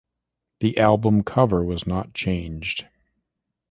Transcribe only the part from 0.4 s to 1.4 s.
The album